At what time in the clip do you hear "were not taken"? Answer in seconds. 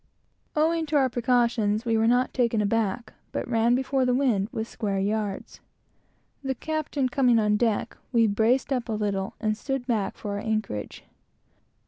1.95-2.59